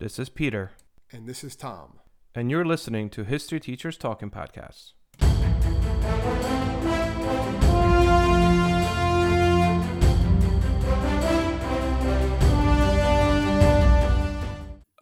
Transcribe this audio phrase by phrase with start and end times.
[0.00, 0.72] This is Peter,
[1.12, 2.00] And this is Tom.
[2.34, 4.92] and you're listening to History Teachers Talking Podcasts.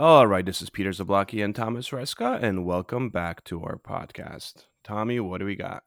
[0.01, 4.67] All right, this is Peter Zablocki and Thomas Reska, and welcome back to our podcast.
[4.85, 5.83] Tommy, what do we got?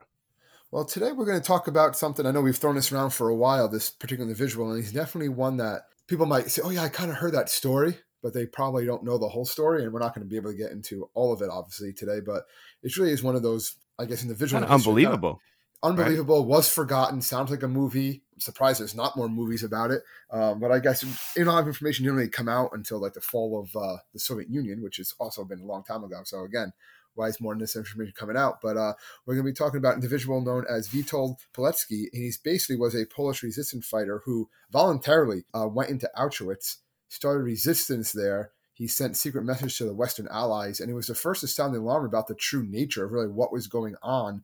[0.69, 2.25] Well, today we're going to talk about something.
[2.25, 5.29] I know we've thrown this around for a while, this particular individual, and he's definitely
[5.29, 8.45] one that people might say, oh, yeah, I kind of heard that story, but they
[8.45, 9.83] probably don't know the whole story.
[9.83, 12.19] And we're not going to be able to get into all of it, obviously, today.
[12.25, 12.43] But
[12.83, 14.61] it really is one of those, I guess, individual.
[14.61, 15.39] Kind of unbelievable.
[15.83, 18.21] Unbelievable, was forgotten, sounds like a movie.
[18.35, 20.03] I'm surprised there's not more movies about it.
[20.29, 21.09] Um, but I guess you
[21.49, 24.83] of information didn't really come out until like the fall of uh, the Soviet Union,
[24.83, 26.21] which has also been a long time ago.
[26.23, 26.71] So again,
[27.15, 28.61] why is more of this information coming out?
[28.61, 28.93] But uh,
[29.25, 32.77] we're going to be talking about an individual known as Witold Pilecki, and he basically
[32.77, 36.77] was a Polish resistance fighter who voluntarily uh, went into Auschwitz,
[37.11, 38.51] started resistance there.
[38.73, 41.75] He sent secret messages to the Western Allies, and he was the first to sound
[41.75, 44.43] the alarm about the true nature of really what was going on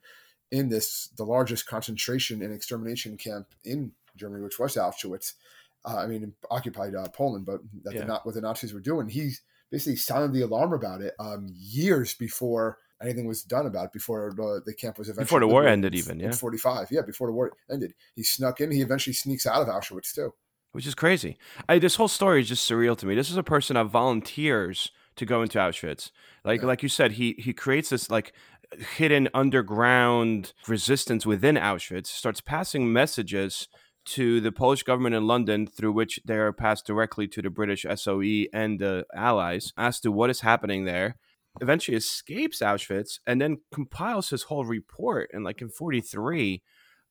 [0.51, 5.33] in this, the largest concentration and extermination camp in Germany, which was Auschwitz.
[5.85, 8.01] Uh, I mean, occupied uh, Poland, but that Yeah.
[8.01, 9.07] the, not what the Nazis were doing.
[9.07, 9.31] He
[9.71, 13.93] basically sounded the alarm about it um, years before anything was done about it.
[13.93, 16.31] Before the, the camp was eventually Before the war ended even, yeah.
[16.31, 16.91] forty five.
[16.91, 18.71] Yeah, before the war ended, he snuck in.
[18.71, 20.33] He eventually sneaks out of Auschwitz too.
[20.77, 21.39] Which is crazy.
[21.67, 23.15] I, this whole story is just surreal to me.
[23.15, 26.11] This is a person that volunteers to go into Auschwitz.
[26.45, 26.67] Like Yeah.
[26.67, 28.31] like you said, he he creates this like
[28.95, 32.05] hidden underground resistance within Auschwitz.
[32.05, 33.67] Starts passing messages
[34.05, 37.83] to the Polish government in London, through which they are passed directly to the British
[37.95, 41.17] SOE and the Allies, as to what is happening there.
[41.59, 46.61] Eventually escapes Auschwitz and then compiles his whole report in like in 43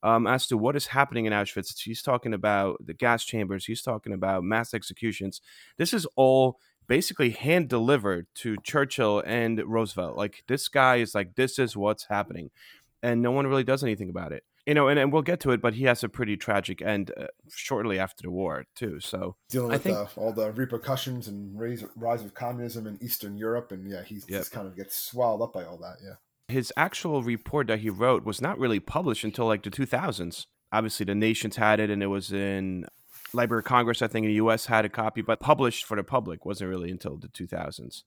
[0.03, 1.79] um, as to what is happening in Auschwitz.
[1.83, 3.65] He's talking about the gas chambers.
[3.67, 5.41] He's talking about mass executions.
[5.79, 10.17] This is all basically hand delivered to Churchill and Roosevelt.
[10.17, 12.51] Like this guy is like, this is what's happening,
[13.03, 14.45] and no one really does anything about it.
[14.67, 17.13] You know, and, and we'll get to it, but he has a pretty tragic end
[17.17, 18.99] uh, shortly after the war too.
[18.99, 22.99] So Dealing I with think- the, all the repercussions and rise, rise of communism in
[23.01, 24.27] Eastern Europe, and yeah, he Yep.
[24.29, 25.99] just kind of gets swallowed up by all that.
[26.03, 26.15] Yeah.
[26.49, 30.47] His actual report that he wrote was not really published until like the 2000s.
[30.73, 32.87] Obviously, the nations had it, and it was in
[33.33, 34.67] Library of Congress, I think, in the U.S.
[34.67, 38.03] had a copy, but published for the public wasn't really until the 2000s.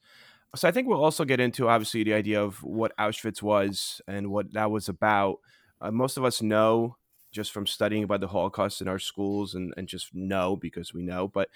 [0.56, 4.32] So I think we'll also get into obviously the idea of what Auschwitz was and
[4.32, 5.38] what that was about.
[5.80, 6.98] Uh, most of us know
[7.32, 11.04] just from studying about the Holocaust in our schools and, and just know because we
[11.04, 11.50] know, but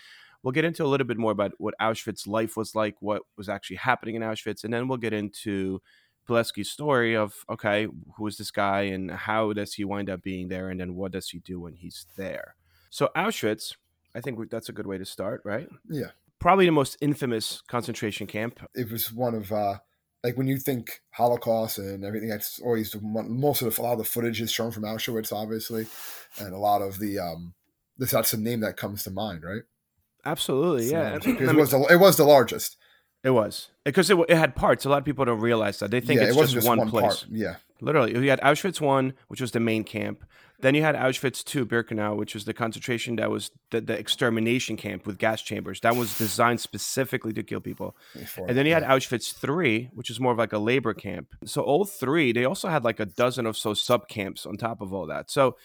[0.43, 3.49] we'll get into a little bit more about what Auschwitz life was like, what was
[3.49, 5.81] actually happening in Auschwitz, and then we'll get into
[6.27, 10.47] Pilecki's story of okay, who is this guy and how does he wind up being
[10.47, 12.55] there, and then what does he do when he's there?
[12.89, 13.75] So Auschwitz,
[14.15, 15.67] I think that's a good way to start, right?
[15.89, 16.11] Yeah.
[16.39, 18.59] Probably the most infamous concentration camp.
[18.75, 19.79] it was one of uh
[20.23, 23.93] like when you think Holocaust and everything, that's always one, most of the a lot
[23.93, 25.85] of the footage is shown from Auschwitz, obviously,
[26.39, 27.53] and a lot of the um
[27.97, 29.63] this that's the name that comes to mind, right?
[30.25, 31.19] Absolutely, yeah.
[31.19, 32.77] So, mean, it was the, it was the largest.
[33.23, 34.85] It was because it, it had parts.
[34.85, 35.91] A lot of people don't realize that.
[35.91, 37.03] They think yeah, it's it just, just one, one, place.
[37.03, 37.25] part.
[37.31, 40.23] Yeah, Literally, you had Auschwitz one, which was the main camp.
[40.61, 44.77] Then you had Auschwitz two, Birkenau, which was the concentration that was the, the extermination
[44.77, 45.81] camp with gas chambers.
[45.81, 47.97] That was designed specifically to kill people.
[48.13, 51.27] before And then you had Auschwitz 3, which is more of like a labor camp.
[51.43, 54.79] So all three, they also had like a dozen or so sub camps on top
[54.79, 55.29] of all that.
[55.29, 55.57] So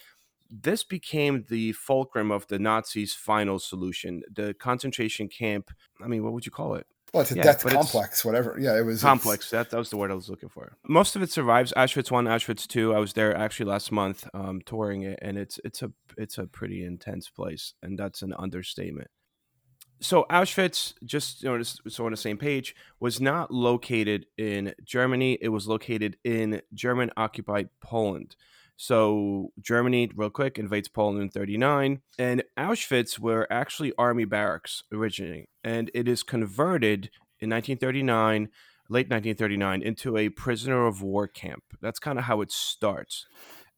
[0.51, 4.23] this became the fulcrum of the Nazis' final solution.
[4.29, 5.71] The concentration camp,
[6.03, 6.85] I mean, what would you call it?
[7.13, 8.57] Well, it's a yeah, death complex, whatever.
[8.59, 9.49] Yeah, it was Complex.
[9.49, 10.77] That, that was the word I was looking for.
[10.87, 11.73] Most of it survives.
[11.75, 12.93] Auschwitz 1, Auschwitz 2.
[12.93, 16.45] I was there actually last month um, touring it, and it's it's a it's a
[16.45, 19.09] pretty intense place, and that's an understatement.
[20.01, 24.73] So Auschwitz, just you know, just so on the same page, was not located in
[24.83, 25.37] Germany.
[25.41, 28.35] It was located in German occupied Poland.
[28.81, 31.99] So Germany, real quick, invades Poland in 39.
[32.17, 35.49] And Auschwitz were actually army barracks originally.
[35.65, 37.09] And it is converted
[37.41, 38.47] in 1939,
[38.87, 41.63] late 1939, into a prisoner of war camp.
[41.81, 43.25] That's kind of how it starts.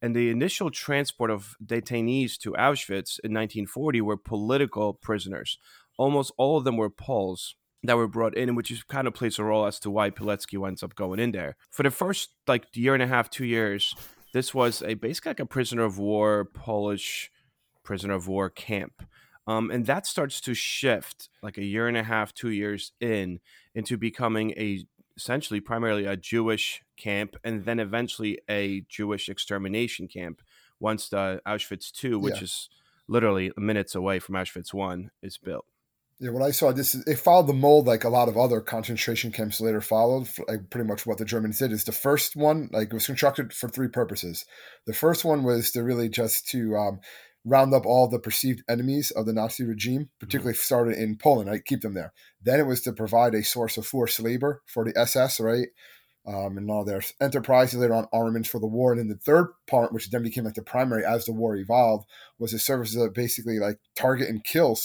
[0.00, 5.58] And the initial transport of detainees to Auschwitz in 1940 were political prisoners.
[5.98, 9.40] Almost all of them were Poles that were brought in, which is kind of plays
[9.40, 11.56] a role as to why Pilecki winds up going in there.
[11.72, 13.96] For the first like year and a half, two years,
[14.32, 17.30] this was a basically like a prisoner of war, Polish
[17.82, 19.02] prisoner of war camp.
[19.46, 23.40] Um, and that starts to shift like a year and a half, two years in
[23.74, 24.84] into becoming a
[25.16, 30.40] essentially primarily a Jewish camp and then eventually a Jewish extermination camp
[30.80, 32.44] once the Auschwitz II, which Yeah.
[32.44, 32.70] is
[33.08, 35.66] literally minutes away from Auschwitz One, is built.
[36.22, 38.60] Yeah, what I saw, this is, it followed the mold like a lot of other
[38.60, 40.28] concentration camps later followed.
[40.46, 43.52] Like pretty much what the Germans did is the first one, like it was constructed
[43.52, 44.44] for three purposes.
[44.86, 47.00] The first one was to really just to um,
[47.44, 50.62] round up all the perceived enemies of the Nazi regime, particularly mm-hmm.
[50.62, 51.64] started in Poland, right?
[51.64, 52.12] Keep them there.
[52.40, 55.70] Then it was to provide a source of forced labor for the SS, right?
[56.24, 58.92] Um, and all their enterprises later on armaments for the war.
[58.92, 62.08] And then the third part, which then became like the primary as the war evolved,
[62.38, 64.76] was the services that basically like target and kill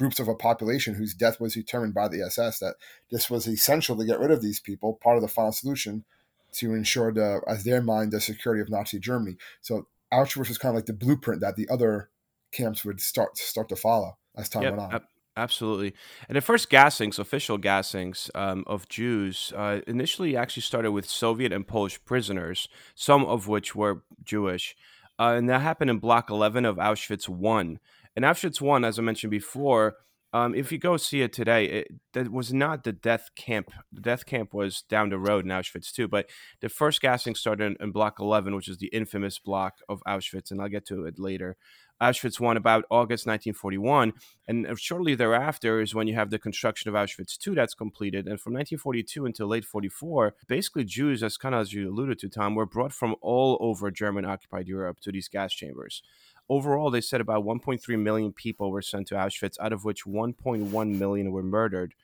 [0.00, 2.58] groups of a population whose death was determined by the SS.
[2.60, 2.76] That
[3.10, 6.06] this was essential to get rid of these people, part of the final solution
[6.52, 9.36] to ensure the, as their mind, the security of Nazi Germany.
[9.60, 12.08] So Auschwitz was kind of like the blueprint that the other
[12.50, 15.00] camps would start start to follow as time yep, went on.
[15.36, 15.92] Absolutely.
[16.28, 21.52] And the first gassings, official gassings um, of Jews, uh, initially actually started with Soviet
[21.52, 24.74] and Polish prisoners, some of which were Jewish.
[25.18, 27.78] Uh, and that happened in Block 11 of Auschwitz 1.
[28.16, 29.96] And Auschwitz 1, as I mentioned before,
[30.32, 33.70] um, if you go see it today, it, that was not the death camp.
[33.92, 36.06] The death camp was down the road in Auschwitz two.
[36.06, 36.30] But
[36.60, 40.52] the first gassing started in, in Block 11, which is the infamous block of Auschwitz,
[40.52, 41.56] and I'll get to it later.
[42.00, 44.14] Auschwitz one about August 1941,
[44.48, 48.26] and uh, shortly thereafter is when you have the construction of Auschwitz two that's completed.
[48.26, 52.28] And from 1942 until late 44, basically Jews, as kind of as you alluded to,
[52.28, 56.02] Tom, were brought from all over German occupied Europe to these gas chambers.
[56.50, 60.98] Overall, they said about 1.3 million people were sent to Auschwitz, out of which 1.1
[60.98, 61.94] million were murdered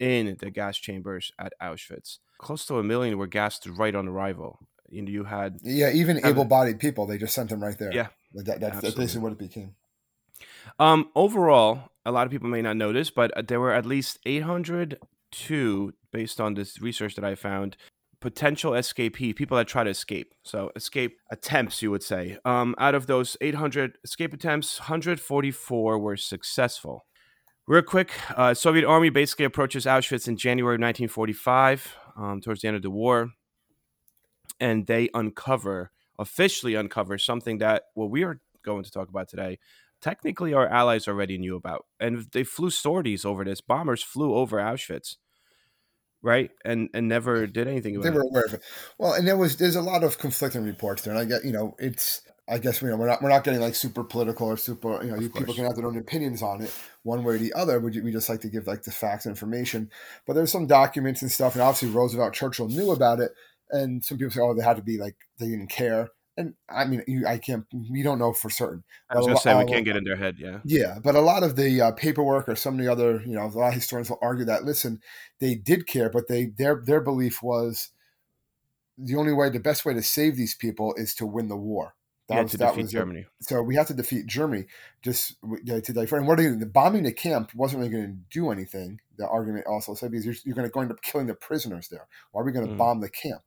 [0.00, 2.18] in the gas chambers at Auschwitz.
[2.38, 4.58] Close to a million were gassed right on arrival.
[4.90, 7.06] You, you had yeah, even able-bodied people.
[7.06, 7.92] They just sent them right there.
[7.92, 9.76] Yeah, that, that's, that's basically what it became.
[10.80, 14.18] Um, overall, a lot of people may not notice, but uh, there were at least
[14.26, 17.76] 802, based on this research that I found,
[18.24, 20.32] potential escapee, people that try to escape.
[20.42, 22.38] So escape attempts, you would say.
[22.46, 27.04] Um, out of those 800 escape attempts, 144 were successful.
[27.66, 32.68] Real quick, uh, Soviet army basically approaches Auschwitz in January of 1945, um, towards the
[32.68, 33.28] end of the war,
[34.58, 39.58] and they uncover officially uncover something that what we are going to talk about today
[40.00, 44.58] technically our allies already knew about and they flew sorties over this bombers flew over
[44.58, 45.16] auschwitz
[46.24, 48.10] right and and never did anything about it.
[48.10, 48.62] they were aware of it
[48.98, 51.52] well and there was there's a lot of conflicting reports there and i get you
[51.52, 54.56] know it's I guess you know we're not we're not getting like super political or
[54.58, 57.38] super you know you, people can have their own opinions on it one way or
[57.38, 57.80] the other.
[57.80, 59.90] We, we just like to give like the facts and information.
[60.26, 63.32] But there's some documents and stuff, and obviously Roosevelt Churchill knew about it,
[63.70, 66.10] and some people say, oh, they had to be like they didn't care.
[66.36, 67.64] And I mean, you, I can't.
[67.90, 68.82] We don't know for certain.
[69.08, 70.36] I was gonna say we can't get in their head.
[70.38, 70.58] Yeah.
[70.64, 73.44] Yeah, but a lot of the uh, paperwork or some of the other, you know,
[73.44, 75.00] a lot of historians will argue that listen,
[75.38, 77.90] they did care, but they their their belief was
[78.98, 81.94] the only way, the best way to save these people is to win the war.
[82.28, 83.20] That yeah, was, to that defeat was Germany.
[83.20, 83.26] It.
[83.40, 84.66] So we have to defeat Germany.
[85.02, 86.12] Just to defeat.
[86.12, 89.00] And what are you, the bombing the camp wasn't really going to do anything.
[89.18, 91.88] The argument also said because you're, you're going to go end up killing the prisoners
[91.88, 92.06] there.
[92.32, 92.78] Why are we going to mm.
[92.78, 93.42] bomb the camp?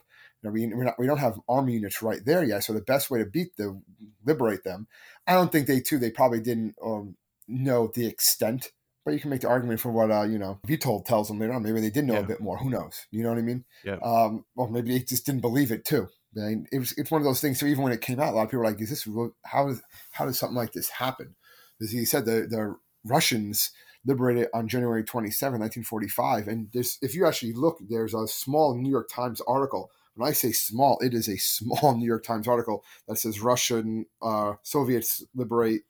[0.48, 2.64] Know, we we're not, we don't have army units right there yet.
[2.64, 3.84] So the best way to beat them,
[4.26, 4.88] liberate them,
[5.26, 6.00] I don't think they too.
[6.00, 7.16] They probably didn't um,
[7.48, 8.72] know the extent,
[9.06, 11.54] but you can make the argument for what uh, you know Witold tells them later
[11.54, 11.64] on.
[11.64, 12.20] Maybe they did know yeah.
[12.22, 12.58] a bit more.
[12.58, 13.06] Who knows?
[13.12, 13.66] You know what I mean?
[13.84, 13.98] Yeah.
[14.04, 16.08] Um, well, maybe they just didn't believe it too.
[16.36, 17.60] I mean, it was it's one of those things.
[17.60, 19.08] So even when it came out, a lot of people were like, "Is this
[19.46, 21.36] how does how does something like this happen?"
[21.82, 23.72] As he said the the Russians
[24.08, 26.48] liberated on January 27, 1945.
[26.48, 30.34] And there's, if you actually look, there's a small New York Times article when I
[30.34, 35.24] say small, it is a small New York Times article that says Russian uh, Soviets
[35.36, 35.84] liberate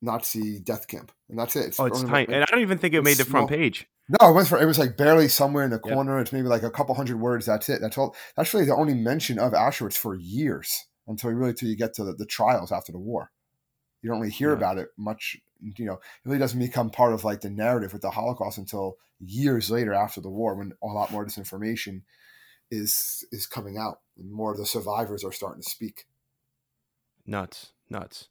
[0.00, 1.66] Nazi death camp, and that's it.
[1.66, 3.86] It's oh, it's tiny, and I don't even think it made the front page.
[4.08, 6.16] No, it was for, it was like barely somewhere in the corner.
[6.16, 6.22] Yep.
[6.22, 7.46] It's maybe like a couple hundred words.
[7.46, 7.80] That's it.
[7.80, 8.14] That's all.
[8.36, 12.04] That's really the only mention of Auschwitz for years until really until you get to
[12.04, 13.30] the, the trials after the war.
[14.02, 14.56] You don't really hear yeah.
[14.56, 15.36] about it much.
[15.60, 18.96] You know, it really doesn't become part of like the narrative with the Holocaust until
[19.20, 22.02] years later after the war, when a lot more disinformation
[22.72, 26.06] is is coming out, and more of the survivors are starting to speak.
[27.24, 28.28] Nuts, nuts.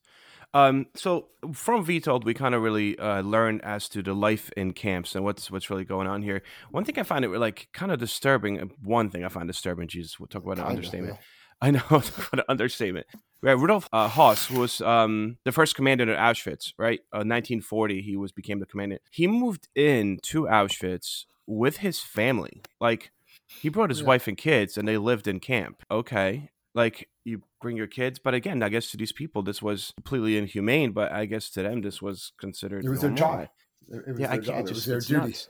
[0.53, 4.74] Um, so from Witold, we kind of really uh, learn as to the life in
[4.74, 6.41] camps and what's what's really going on here.
[6.71, 8.60] One thing I find it like kind of disturbing.
[8.60, 9.88] Uh, one thing I find disturbing.
[9.88, 11.13] Jesus, we'll talk about an understatement.
[11.13, 11.21] yeah.
[11.63, 13.05] I know, what an understatement.
[13.43, 16.74] Right, Rudolf uh, Höss was um, the first commander at Auschwitz.
[16.77, 19.03] Right, uh, 1940, he was became the commandant.
[19.12, 22.63] He moved in to Auschwitz with his family.
[22.79, 23.12] Like
[23.60, 24.08] he brought his yeah.
[24.08, 25.84] wife and kids, and they lived in camp.
[25.89, 29.93] Okay, like you bring your kids, but again, I guess to these people this was
[29.98, 30.91] completely inhumane.
[30.91, 32.86] But I guess to them this was considered.
[32.86, 33.48] It was their job.
[33.89, 34.67] It was yeah, I can't.
[34.67, 35.31] Just, it was their duty.
[35.31, 35.50] Nuts.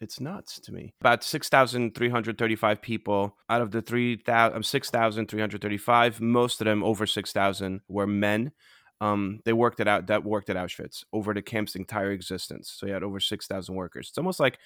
[0.00, 0.94] It's nuts to me.
[1.02, 7.82] About 6,335 people out of the 3, 000, um, 6,335, most of them over 6,000
[7.86, 8.52] were men.
[9.00, 12.72] um, they worked it out that worked at Auschwitz over the camp's entire existence.
[12.74, 14.08] So you had over 6,000 workers.
[14.08, 14.58] It's almost like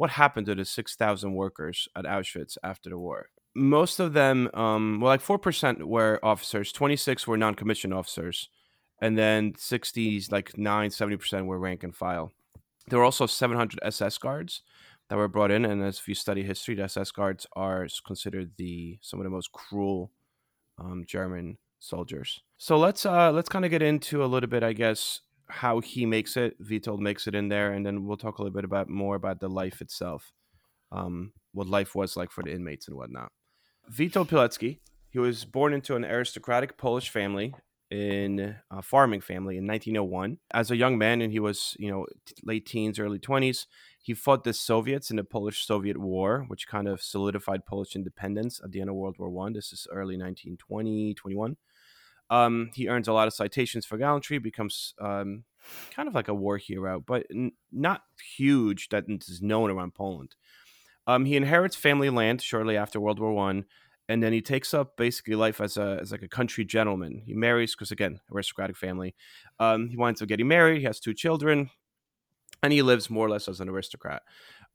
[0.00, 3.28] what happened to the 6,000 workers at Auschwitz after the war.
[3.54, 8.48] Most of them, um, well, like 4% were officers, 26 were non commissioned officers,
[9.02, 12.32] and then 60s, like 9, 70% were rank and file.
[12.88, 14.62] There were also 700 SS guards
[15.10, 15.66] that were brought in.
[15.66, 19.30] And as if you study history, the SS guards are considered the some of the
[19.30, 20.12] most cruel
[20.78, 22.40] um, German soldiers.
[22.56, 26.06] So let's uh let's kind of get into a little bit, I guess, how he
[26.06, 26.60] makes it.
[26.62, 29.40] Witold makes it in there, and then we'll talk a little bit about more about
[29.40, 30.32] the life itself,
[30.92, 33.32] um, what life was like for the inmates and whatnot.
[33.90, 34.78] Witold Pilecki,
[35.08, 37.54] he was born into an aristocratic Polish family
[37.90, 40.38] in a farming family in 1901.
[40.52, 42.06] As a young man, and he was you know
[42.44, 43.66] late teens, early 20s,
[44.02, 48.72] he fought the Soviets in the Polish-Soviet War, which kind of solidified Polish independence at
[48.72, 49.52] the end of World War One.
[49.52, 51.56] This is early 1920, 21.
[52.30, 55.44] Um, he earns a lot of citations for gallantry, becomes um,
[55.94, 58.02] kind of like a war hero, but n- not
[58.36, 60.36] huge that is known around Poland.
[61.06, 63.64] Um, he inherits family land shortly after World War One,
[64.08, 67.22] and then he takes up basically life as a as like a country gentleman.
[67.24, 69.14] He marries because again, aristocratic family.
[69.58, 70.78] Um, he winds up getting married.
[70.78, 71.70] He has two children,
[72.62, 74.22] and he lives more or less as an aristocrat.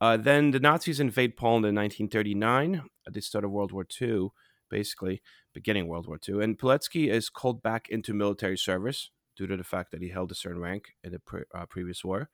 [0.01, 4.29] Uh, then the Nazis invade Poland in 1939 at the start of World War II,
[4.69, 5.21] basically
[5.53, 6.43] beginning World War II.
[6.43, 10.31] And Pilecki is called back into military service due to the fact that he held
[10.31, 12.29] a certain rank in the pre- uh, previous war.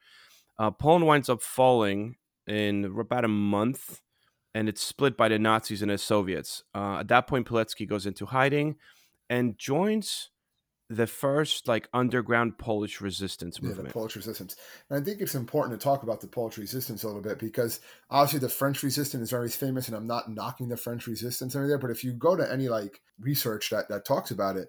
[0.57, 2.15] Uh, Poland winds up falling
[2.47, 4.01] in about a month,
[4.53, 6.63] and it's split by the Nazis and the Soviets.
[6.75, 8.75] Uh, at that point, Pilecki goes into hiding
[9.29, 10.29] and joins
[10.91, 13.85] the first like underground Polish resistance movement.
[13.85, 14.57] Yeah, the Polish resistance.
[14.89, 17.79] And I think it's important to talk about the Polish resistance a little bit because
[18.09, 21.65] obviously the French resistance is very famous, and I'm not knocking the French resistance over
[21.65, 21.77] there.
[21.77, 24.67] But if you go to any like research that that talks about it,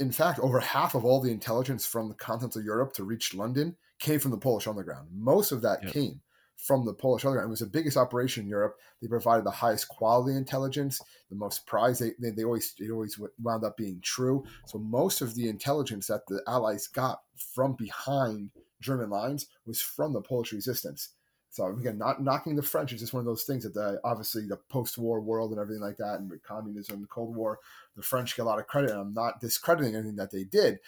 [0.00, 3.76] in fact, over half of all the intelligence from the continental Europe to reach London
[4.00, 5.08] came from the Polish underground.
[5.12, 6.20] Most of that came
[6.62, 7.48] from the Polish underground.
[7.48, 8.78] It was the biggest operation in Europe.
[9.00, 11.00] They provided the highest quality intelligence,
[11.30, 12.02] the most prized.
[12.02, 14.44] They, they, they always it always wound up being true.
[14.66, 18.50] So most of the intelligence that the Allies got from behind
[18.80, 21.10] German lines was from the Polish resistance.
[21.52, 24.46] So again, not knocking the French is just one of those things that the, obviously
[24.46, 27.58] the post-war world and everything like that, and with communism, the Cold War,
[27.96, 28.92] the French get a lot of credit.
[28.92, 30.78] And I'm not discrediting anything that they did,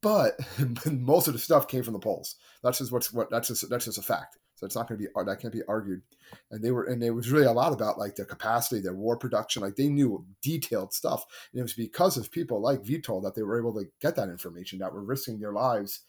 [0.02, 0.38] but
[0.86, 2.36] most of the stuff came from the Poles.
[2.62, 4.38] That's just what's what that's just that's just a fact.
[4.54, 6.02] So it's not going to be that can't be argued.
[6.50, 9.16] And they were and it was really a lot about like their capacity, their war
[9.16, 9.62] production.
[9.62, 11.24] Like they knew detailed stuff.
[11.52, 14.28] And it was because of people like Witold that they were able to get that
[14.28, 16.00] information, that were risking their lives,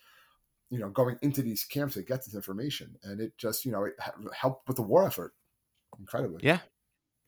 [0.69, 2.95] you know, going into these camps to get this information.
[3.03, 3.93] And it just you know it
[4.33, 5.33] helped with the war effort
[5.99, 6.41] incredibly.
[6.43, 6.59] Yeah.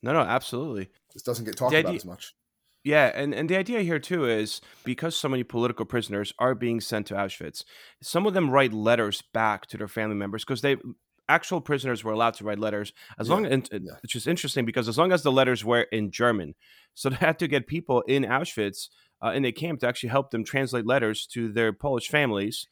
[0.01, 0.89] No, no, absolutely.
[1.13, 2.36] This doesn't get talked about as much.
[2.84, 6.82] Yeah, and, and the idea here too is because so many political prisoners are being
[6.82, 7.63] sent to Auschwitz,
[8.02, 10.78] some of them write letters back to their family members because they
[11.30, 13.34] actual prisoners were allowed to write letters as yeah.
[13.34, 13.94] long and yeah.
[14.02, 16.56] which is interesting because as long as the letters were in German,
[16.94, 18.90] so they had to get people in Auschwitz
[19.24, 22.68] uh, in the camp to actually help them translate letters to their Polish families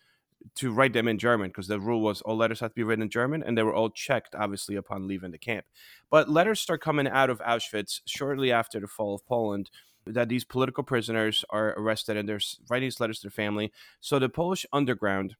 [0.55, 3.03] to write them in German because the rule was all letters had to be written
[3.03, 5.65] in German and they were all checked obviously upon leaving the camp.
[6.09, 9.69] But letters start coming out of Auschwitz shortly after the fall of Poland
[10.05, 12.39] that these political prisoners are arrested and they're
[12.69, 13.71] writing these letters to their family.
[13.99, 15.35] So the Polish underground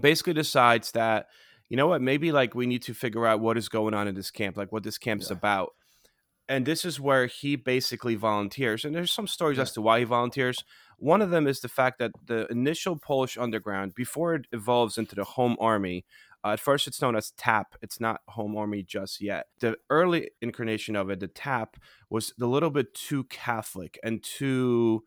[0.00, 1.26] basically decides that,
[1.68, 4.14] you know what, maybe like we need to figure out what is going on in
[4.14, 5.36] this camp, like what this camp's yeah.
[5.36, 5.70] about.
[6.48, 8.84] And this is where he basically volunteers.
[8.84, 9.62] And there's some stories yeah.
[9.62, 10.62] as to why he volunteers.
[10.98, 15.14] One of them is the fact that the initial Polish underground, before it evolves into
[15.14, 16.04] the home army,
[16.44, 17.74] uh, at first, it's known as TAP.
[17.80, 19.46] It's not Home Army just yet.
[19.60, 21.76] The early incarnation of it, the TAP,
[22.10, 25.04] was a little bit too Catholic and too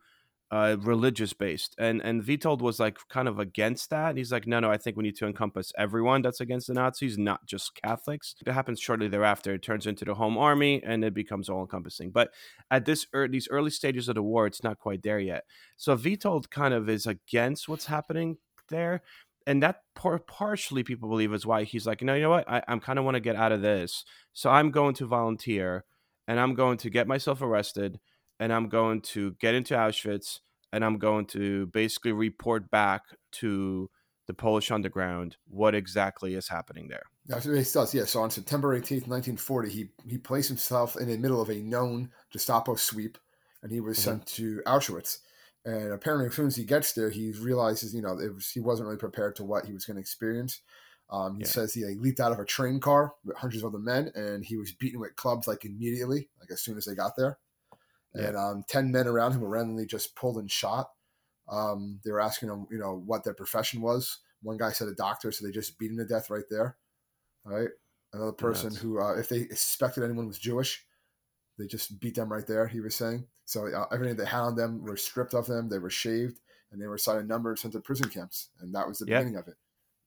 [0.49, 1.75] uh, religious based.
[1.77, 4.17] And and Witold was like kind of against that.
[4.17, 7.17] He's like, no, no, I think we need to encompass everyone that's against the Nazis,
[7.17, 8.33] not just Catholics.
[8.45, 9.53] It happens shortly thereafter.
[9.53, 12.11] It turns into the Home Army and it becomes all encompassing.
[12.11, 12.31] But
[12.71, 15.43] at this er- these early stages of the war, it's not quite there yet.
[15.75, 18.37] So Witold kind of is against what's happening
[18.69, 19.01] there
[19.47, 22.47] and that par- partially people believe is why he's like, no, you know what?
[22.49, 25.85] I, I'm kind of want to get out of this, so I'm going to volunteer,
[26.27, 27.99] and I'm going to get myself arrested,
[28.39, 30.39] and I'm going to get into Auschwitz,
[30.73, 33.89] and I'm going to basically report back to
[34.27, 37.03] the Polish underground what exactly is happening there.
[37.25, 37.93] That's what he does.
[37.93, 38.03] Yeah.
[38.03, 42.09] So on September 18th, 1940, he he placed himself in the middle of a known
[42.31, 43.17] Gestapo sweep,
[43.63, 44.09] and he was mm-hmm.
[44.09, 45.19] sent to Auschwitz.
[45.65, 48.87] And apparently, as soon as he gets there, he realizes, you know, was, he wasn't
[48.87, 50.61] really prepared to what he was going to experience.
[51.09, 51.47] Um, he yeah.
[51.47, 54.45] says he like, leaped out of a train car with hundreds of other men, and
[54.45, 57.37] he was beaten with clubs like immediately, like as soon as they got there.
[58.13, 58.27] Yeah.
[58.27, 60.89] And um, ten men around him were randomly just pulled and shot.
[61.49, 64.19] Um, they were asking him, you know, what their profession was.
[64.41, 66.77] One guy said a doctor, so they just beat him to death right there.
[67.45, 67.69] All right.
[68.13, 68.81] Another person Nuts.
[68.81, 70.85] who, uh, if they suspected anyone was Jewish,
[71.57, 72.67] they just beat them right there.
[72.67, 73.67] He was saying so.
[73.67, 75.69] Uh, everything they had on them were stripped of them.
[75.69, 76.39] They were shaved,
[76.71, 79.19] and they were assigned a numbers sent to prison camps, and that was the Yep.
[79.19, 79.55] beginning of it.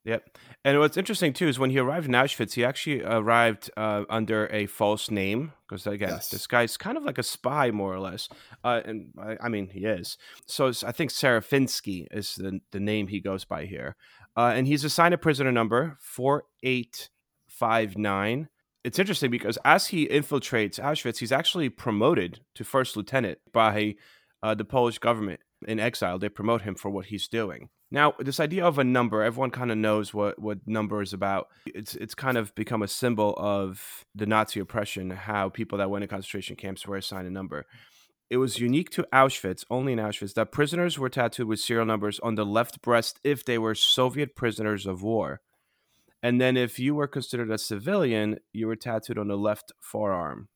[0.04, 0.38] Yep.
[0.64, 4.47] And what's interesting too is when he arrived in Auschwitz, he actually arrived uh, under
[4.50, 6.30] a false name because again, Yes.
[6.30, 8.26] this guy's kind of like a spy more or less.
[8.64, 10.16] Uh, and I, I mean, he is.
[10.47, 13.95] So it's, I think Serafiński is the the name he goes by here,
[14.38, 17.11] uh, and he's assigned a prisoner number four eight
[17.47, 18.49] five nine.
[18.82, 23.96] It's interesting because as he infiltrates Auschwitz, he's actually promoted to first lieutenant by
[24.42, 26.18] uh, the Polish government in exile.
[26.18, 27.68] They promote him for what he's doing.
[27.90, 31.49] Now, this idea of a number, everyone kind of knows what what number is about.
[31.66, 36.02] It's it's kind of become a symbol of the Nazi oppression, how people that went
[36.02, 37.66] to concentration camps were assigned a number.
[38.30, 42.20] It was unique to Auschwitz, only in Auschwitz, that prisoners were tattooed with serial numbers
[42.20, 45.40] on the left breast if they were Soviet prisoners of war.
[46.22, 50.48] And then if you were considered a civilian, you were tattooed on the left forearm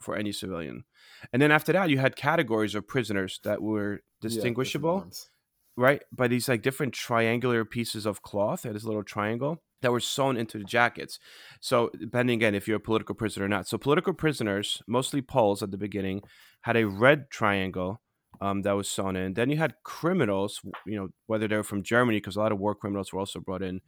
[0.00, 0.84] for any civilian.
[1.32, 5.30] And then after that, you had categories of prisoners that were distinguishable ones.
[5.76, 6.02] right?
[6.12, 10.00] By these like different triangular pieces of cloth, that is a little triangle that were
[10.00, 11.18] sewn into the jackets.
[11.60, 13.68] So depending again if you're a political prisoner or not.
[13.68, 16.22] So political prisoners, mostly Poles at the beginning,
[16.62, 18.00] had a red triangle
[18.40, 19.34] um, that was sewn in.
[19.34, 22.58] Then you had criminals, you know, whether they were from Germany, because a lot of
[22.58, 23.80] war criminals were also brought in.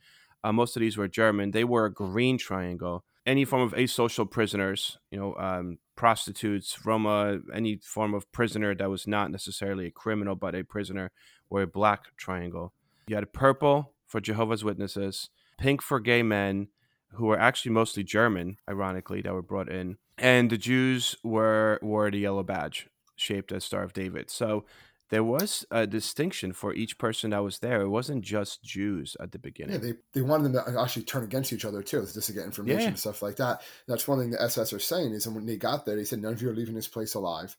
[0.44, 1.50] Uh, most of these were German.
[1.50, 3.04] They were a green triangle.
[3.26, 8.88] Any form of asocial prisoners, you know, um, prostitutes, Roma, any form of prisoner that
[8.88, 11.10] was not necessarily a criminal but a prisoner,
[11.50, 12.72] were a black triangle.
[13.06, 16.68] You had purple for Jehovah's Witnesses, pink for gay men,
[17.12, 22.10] who were actually mostly German, ironically, that were brought in, and the Jews were wore
[22.10, 24.30] the yellow badge shaped as Star of David.
[24.30, 24.64] So
[25.10, 27.80] there was a distinction for each person that was there.
[27.82, 29.74] It wasn't just Jews at the beginning.
[29.74, 32.44] Yeah, they, they wanted them to actually turn against each other too, just to get
[32.44, 32.88] information Yeah.
[32.88, 33.62] and stuff like that.
[33.86, 36.32] That's one thing the SS are saying is when they got there, they said none
[36.34, 37.56] of you are leaving this place alive.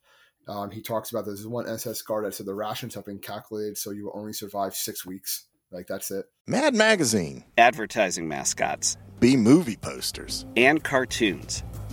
[0.48, 3.78] Um, he talks about there's one SS guard that said the rations have been calculated
[3.78, 5.46] so you will only survive six weeks.
[5.72, 6.26] Like that's it.
[6.48, 10.46] Mad Magazine, advertising mascots, B movie posters.
[10.56, 11.64] and cartoons.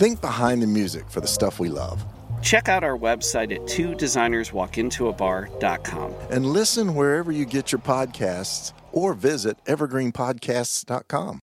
[0.00, 2.02] Think behind the music for the stuff we love.
[2.40, 6.14] Check out our website at two designerswalkintoabar.com.
[6.30, 11.40] And listen wherever you get your podcasts or visit evergreenpodcasts.com.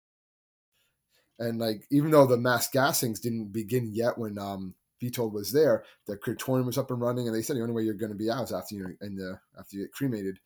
[1.37, 5.83] And like even though the mass gassings didn't begin yet when um Witold was there,
[6.07, 8.17] the crematorium was up and running, and they said the only way you're going to
[8.17, 10.39] be out is after you and the after you get cremated.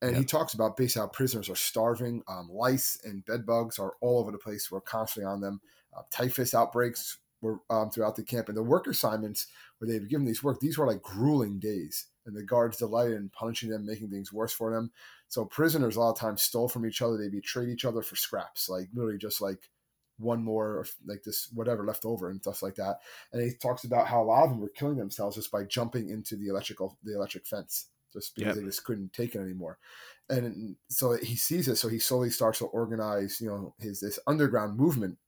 [0.00, 2.22] And he talks about basically how prisoners are starving.
[2.28, 4.70] Um, lice and bed bugs are all over the place.
[4.70, 5.60] We're constantly on them.
[5.92, 9.46] Uh, typhus outbreaks were um, throughout the camp, and the work assignments
[9.78, 12.06] where they've given these work, these were like grueling days.
[12.26, 14.92] And the guards delighted in punishing them, making things worse for them.
[15.28, 17.16] So prisoners a lot of times stole from each other.
[17.16, 19.70] They betrayed each other for scraps, like literally just like
[20.18, 22.98] one more like this whatever left over and stuff like that.
[23.32, 26.08] And he talks about how a lot of them were killing themselves just by jumping
[26.10, 28.56] into the electrical the electric fence, just because Yep.
[28.56, 29.78] they just couldn't take it anymore.
[30.28, 34.18] And so he sees it, so he slowly starts to organize, you know, his this
[34.26, 35.18] underground movement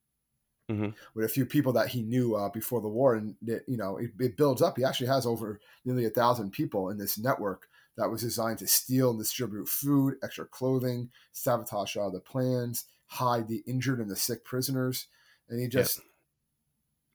[0.70, 0.94] Mhm.
[1.14, 3.96] with a few people that he knew uh, before the war, and it, you know,
[3.98, 4.76] it, it builds up.
[4.76, 8.66] He actually has over nearly a thousand people in this network that was designed to
[8.68, 14.16] steal and distribute food, extra clothing, sabotage all the plans, hide the injured and the
[14.16, 15.08] sick prisoners.
[15.48, 16.00] And he just,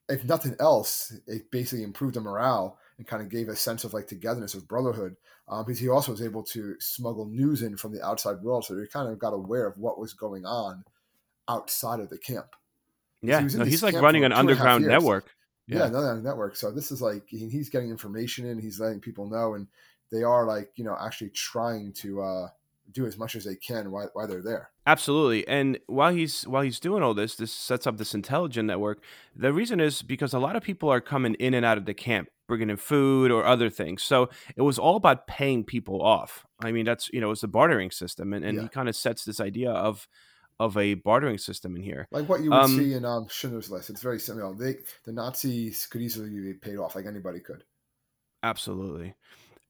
[0.08, 3.92] if nothing else, it basically improved the morale and kind of gave a sense of
[3.92, 5.16] like togetherness of brotherhood.
[5.48, 8.76] Um, because he also was able to smuggle news in from the outside world, so
[8.78, 10.84] he kind of got aware of what was going on
[11.48, 12.56] outside of the camp.
[13.22, 15.34] Yeah, he no, he's like running an two and a half underground network.
[15.66, 15.86] Yeah, Yeah.
[15.86, 16.56] another network.
[16.56, 19.66] So this is like he's getting information in, he's letting people know, and
[20.12, 22.48] they are like you know actually trying to uh,
[22.92, 24.70] do as much as they can while, while they're there.
[24.86, 25.46] Absolutely.
[25.48, 29.02] And while he's while he's doing all this, this sets up this intelligent network.
[29.34, 31.94] The reason is because a lot of people are coming in and out of the
[31.94, 34.04] camp, bringing in food or other things.
[34.04, 36.46] So it was all about paying people off.
[36.62, 38.62] I mean, that's you know, it's a bartering system, and, and Yeah.
[38.62, 40.06] he kind of sets this idea of
[40.58, 42.08] of a bartering system in here.
[42.10, 43.90] Like what you would Um, see in um, Schindler's List.
[43.90, 44.54] It's very similar.
[44.54, 47.64] They the Nazis could easily be paid off, like anybody could.
[48.42, 49.14] Absolutely.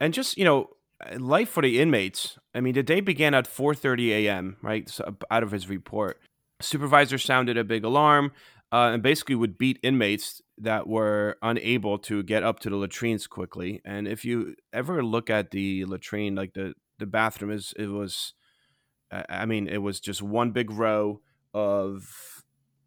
[0.00, 0.70] And just, you know,
[1.04, 2.38] uh, life for the inmates.
[2.54, 4.56] I mean, the day began at 4:30 a.m.
[4.62, 6.20] Right, so out of his report,
[6.60, 8.32] supervisor sounded a big alarm
[8.72, 13.26] uh, and basically would beat inmates that were unable to get up to the latrines
[13.26, 13.80] quickly.
[13.84, 18.32] And if you ever look at the latrine, like the the bathroom is, it was,
[19.10, 21.20] I mean, it was just one big row
[21.54, 22.44] of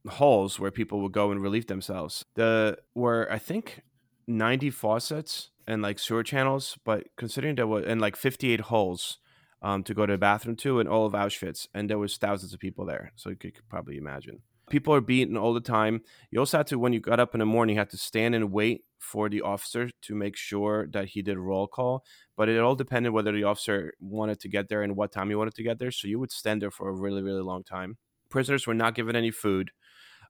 [0.08, 2.26] holes where people would go and relieve themselves.
[2.36, 3.82] The were I think
[4.28, 9.18] 90 faucets and like sewer channels, but considering there were and like 58 holes
[9.62, 12.54] um, to go to the bathroom to in all of Auschwitz, and there was thousands
[12.54, 14.42] of people there, so you could probably imagine.
[14.70, 16.02] People are beaten all the time.
[16.32, 18.36] You also had to, when you got up in the morning, you had to stand
[18.36, 22.04] and wait for the officer to make sure that he did roll call.
[22.36, 25.36] But it all depended whether the officer wanted to get there and what time he
[25.36, 25.92] wanted to get there.
[25.92, 27.98] So you would stand there for a really, really long time.
[28.30, 29.72] Prisoners were not given any food.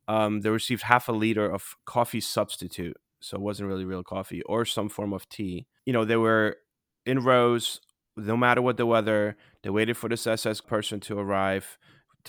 [0.08, 4.42] Um, they received half a liter of coffee substitute, so it wasn't really real coffee
[4.44, 5.68] or some form of tea.
[5.86, 6.58] You know, they were
[7.06, 7.82] in rows,
[8.16, 9.38] no matter what the weather.
[9.62, 11.78] They waited for this SS person to arrive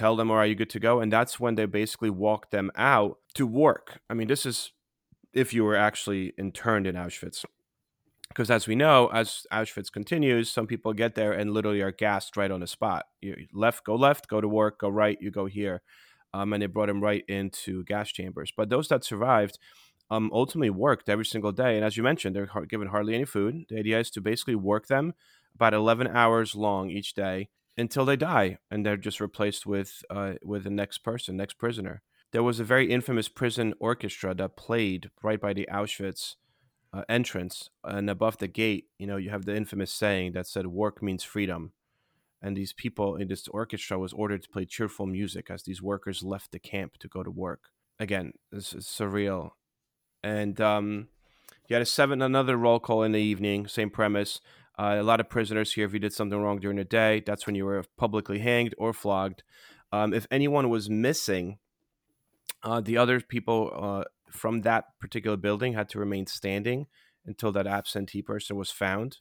[0.01, 2.71] tell them, or "Are you good to go?" And that's when they basically walk them
[2.75, 4.01] out to work.
[4.09, 4.73] I mean, this is
[5.33, 7.45] if you were actually interned in Auschwitz,
[8.29, 12.37] because as we know, as Auschwitz continues, some people get there and literally are gassed
[12.37, 13.07] right on the spot.
[13.21, 15.83] You left, go left, go to work, go right, you go here,
[16.33, 18.53] um, and they brought them right into gas chambers.
[18.57, 19.59] But those that survived.
[20.13, 21.77] Um, ultimately worked every single day.
[21.77, 23.67] And as you mentioned, they're given hardly any food.
[23.69, 25.15] The idea is to basically work them
[25.55, 27.49] about 11 hours long each day
[27.81, 32.03] until they die, and they're just replaced with uh, with the next person, next prisoner.
[32.33, 36.37] There was a very infamous prison orchestra that played right by the Auschwitz
[36.93, 40.66] uh, entrance, and above the gate, you know, you have the infamous saying that said
[40.66, 41.73] "Work means freedom."
[42.43, 46.23] And these people in this orchestra was ordered to play cheerful music as these workers
[46.23, 47.64] left the camp to go to work.
[47.99, 49.51] Again, this is surreal.
[50.23, 51.09] And um,
[51.69, 54.40] you had a seven another roll call in the evening, same premise.
[54.81, 57.47] Uh, a lot of prisoners here, if you did something wrong during the day, that's
[57.47, 59.43] when you were publicly hanged or flogged.
[59.93, 61.59] Um, if anyone was missing,
[62.62, 66.87] uh, the other people uh, from that particular building had to remain standing
[67.27, 69.19] until that absentee person was found.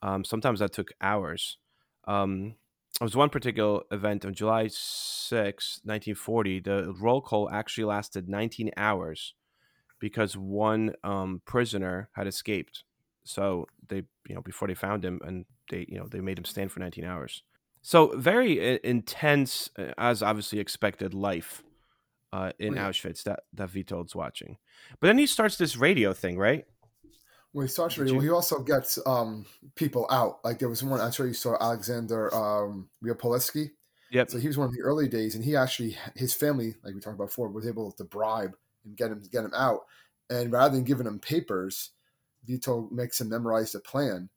[0.00, 1.58] Um, sometimes that took hours.
[2.06, 2.54] Um,
[3.00, 6.60] there was one particular event on July 6, 1940.
[6.60, 9.34] The roll call actually lasted 19 hours
[9.98, 12.84] because one um, prisoner had escaped
[13.24, 16.44] so they, you know, before they found him, and they, you know, they made him
[16.44, 17.42] stand for 19 hours.
[17.82, 21.62] So very uh, intense, uh, as obviously expected, life
[22.32, 22.88] uh, in yeah.
[22.88, 24.56] Auschwitz that that Witold's watching.
[25.00, 26.64] But then he starts this radio thing, right?
[27.52, 28.20] When he starts radio, you...
[28.20, 30.44] he also gets um, people out.
[30.44, 33.70] Like there was one, I'm sure you saw Alexander um, Wielopolski.
[34.10, 34.30] Yep.
[34.30, 37.00] So he was one of the early days, and he actually, his family, like we
[37.00, 39.80] talked about before, was able to bribe and get him get him out.
[40.30, 41.90] And rather than giving him papers,
[42.46, 44.28] Vito makes him memorize a plan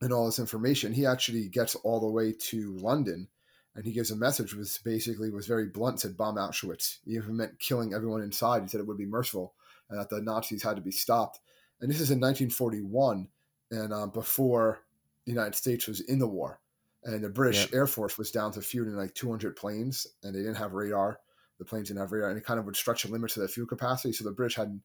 [0.00, 0.92] and all this information.
[0.92, 3.28] He actually gets all the way to London
[3.74, 6.98] and he gives a message which basically was very blunt, said bomb Auschwitz.
[7.04, 8.62] He even meant killing everyone inside.
[8.62, 9.54] He said it would be merciful
[9.90, 11.40] and that the Nazis had to be stopped.
[11.80, 13.28] And this is in 1941
[13.70, 14.80] and um, before
[15.24, 16.60] the United States was in the war.
[17.02, 17.72] And the British.
[17.74, 21.18] Air Force was down to fielding like 200 planes and they didn't have radar.
[21.58, 23.48] The planes didn't have radar and it kind of would stretch the limits of their
[23.48, 24.12] fuel capacity.
[24.12, 24.80] So the British had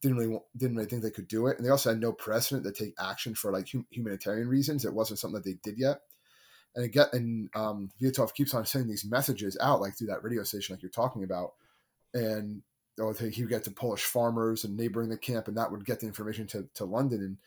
[0.00, 2.64] didn't really didn't really think they could do it, and they also had no precedent
[2.64, 4.84] to take action for like hum- humanitarian reasons.
[4.84, 6.00] It wasn't something that they did yet.
[6.76, 7.90] And again, and um,
[8.34, 11.54] keeps on sending these messages out, like through that radio station, like you're talking about,
[12.14, 12.62] and
[13.00, 16.00] oh, he would get to Polish farmers and neighboring the camp, and that would get
[16.00, 17.38] the information to, to London, and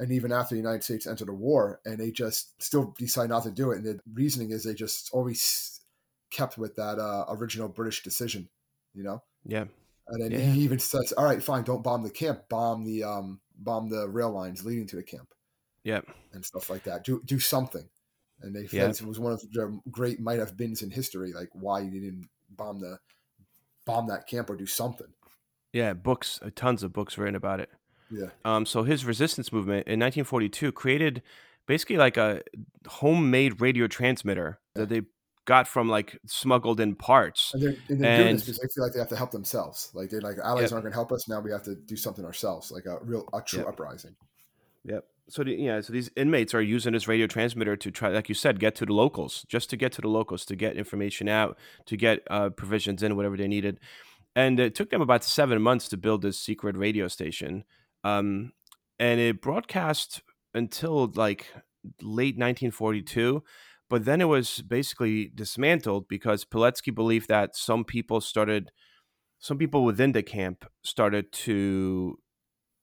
[0.00, 3.42] and even after the United States entered a war, and they just still decide not
[3.42, 3.78] to do it.
[3.78, 5.80] And the reasoning is they just always
[6.30, 8.48] kept with that uh, original British decision,
[8.94, 9.22] you know.
[9.44, 9.64] Yeah.
[10.08, 10.38] And then yeah.
[10.38, 12.48] he even says, "All right, fine, don't bomb the camp.
[12.48, 15.34] Bomb the um, bomb the rail lines leading to the camp."
[15.84, 16.00] Yeah,
[16.32, 17.04] and stuff like that.
[17.04, 17.88] Do do something.
[18.40, 18.88] And they yeah.
[18.88, 22.28] it was one of the great might have beens in history, like why you didn't
[22.50, 22.98] bomb the
[23.84, 25.08] bomb that camp or do something.
[25.72, 27.70] Yeah, books, uh, tons of books written about it.
[28.10, 28.28] Yeah.
[28.44, 28.64] Um.
[28.64, 31.22] So his resistance movement in 1942 created
[31.66, 32.42] basically like a
[32.86, 34.80] homemade radio transmitter yeah.
[34.80, 35.02] that they
[35.48, 37.52] got from like smuggled in parts.
[37.54, 39.30] And they're, and they're and, doing this because they feel like they have to help
[39.30, 39.90] themselves.
[39.94, 40.72] Like they're like allies yep.
[40.72, 41.26] aren't going to help us.
[41.26, 43.68] Now we have to do something ourselves, like a real a true yep.
[43.68, 44.14] uprising.
[44.84, 45.06] Yep.
[45.30, 48.34] So the, yeah, so these inmates are using this radio transmitter to try, like you
[48.34, 51.56] said, get to the locals, just to get to the locals, to get information out,
[51.86, 53.80] to get uh, provisions in, whatever they needed.
[54.36, 57.64] And it took them about seven months to build this secret radio station,
[58.04, 58.52] um,
[59.00, 60.20] and it broadcast
[60.52, 61.46] until like
[62.02, 63.42] late 1942
[63.88, 68.70] but then it was basically dismantled because Pilecki believed that some people started,
[69.38, 72.18] some people within the camp started to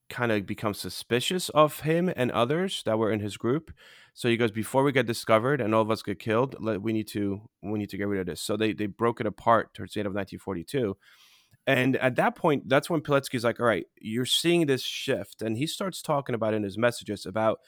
[0.08, 3.72] kind of become suspicious of him and others that were in his group.
[4.14, 6.92] So he goes, before we get discovered and all of us get killed, let, we
[6.92, 8.40] need to we need to get rid of this.
[8.40, 10.96] So they they broke it apart towards the end of 1942.
[11.66, 15.42] And at that point, that's when Pilecki's like, all right, you're seeing this shift.
[15.42, 17.58] And he starts talking about in his messages about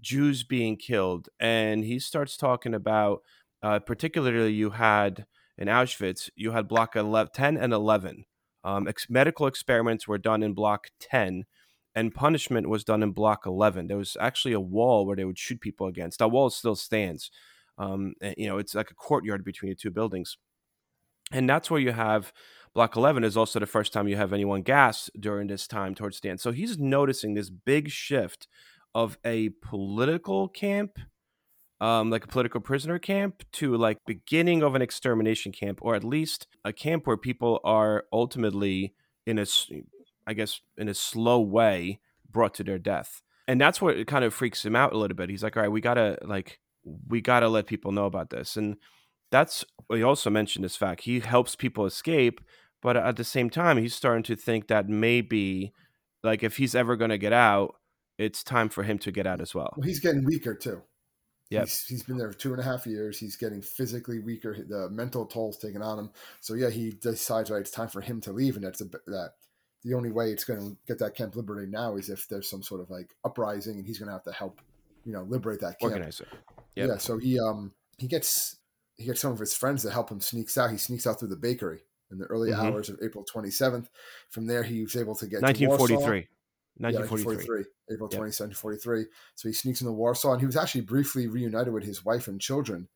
[0.00, 1.28] Jews being killed.
[1.40, 3.22] And he starts talking about,
[3.62, 5.26] uh, particularly, you had
[5.58, 8.24] in Auschwitz, you had block 11, 10 and 11.
[8.64, 11.44] Um, ex- medical experiments were done in block 10
[11.96, 15.38] and punishment was done in block 11 there was actually a wall where they would
[15.38, 17.30] shoot people against that wall still stands
[17.78, 20.36] um, you know it's like a courtyard between the two buildings
[21.32, 22.32] and that's where you have
[22.74, 26.20] block 11 is also the first time you have anyone gas during this time towards
[26.20, 28.46] the end so he's noticing this big shift
[28.96, 30.98] of a political camp
[31.78, 36.02] um, like a political prisoner camp to like beginning of an extermination camp or at
[36.02, 38.94] least a camp where people are ultimately
[39.26, 39.44] in a
[40.26, 43.22] I guess, in a slow way brought to their death.
[43.48, 45.30] And that's what kind of freaks him out a little bit.
[45.30, 46.58] He's like, all right, we gotta like
[47.08, 48.56] we gotta let people know about this.
[48.56, 48.76] And
[49.30, 51.02] that's he also mentioned this fact.
[51.02, 52.40] He helps people escape,
[52.82, 55.72] but at the same time, he's starting to think that maybe
[56.24, 57.76] like if he's ever gonna get out,
[58.18, 59.74] it's time for him to get out as well.
[59.76, 60.82] Well, he's getting weaker too.
[61.50, 63.18] Yeah, he's, he's been there for two and a half years.
[63.18, 64.56] He's getting physically weaker.
[64.68, 66.10] The mental toll's taken on him.
[66.40, 67.60] So yeah, he decides right.
[67.60, 69.34] It's time for him to leave, and that's a that
[69.84, 72.62] the only way it's going to get that camp liberated now is if there's some
[72.62, 74.60] sort of like uprising and he's going to have to help,
[75.04, 75.92] you know, liberate that camp.
[75.92, 76.28] Organize it.
[76.74, 76.88] Yep.
[76.88, 76.96] Yeah.
[76.98, 78.56] So he um he gets
[78.96, 80.70] he gets some of his friends to help him sneaks out.
[80.70, 82.66] He sneaks out through the bakery in the early mm-hmm.
[82.66, 83.86] hours of April 27th.
[84.30, 86.28] From there, he was able to get 1943.
[86.78, 87.58] 1943.
[87.58, 89.04] Yeah, April 27th, 1943.
[89.34, 92.40] So he sneaks into Warsaw, and he was actually briefly reunited with his wife and
[92.40, 92.88] children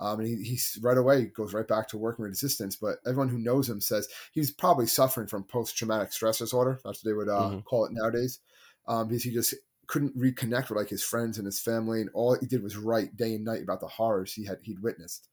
[0.00, 2.76] um, and he, he's right away goes right back to working resistance.
[2.76, 6.80] But everyone who knows him says he's probably suffering from post traumatic stress disorder.
[6.84, 7.60] That's what they would uh, mm-hmm.
[7.60, 8.40] call it nowadays.
[8.88, 9.54] Um, because he just
[9.86, 13.16] couldn't reconnect with like his friends and his family, and all he did was write
[13.16, 15.28] day and night about the horrors he had he'd witnessed,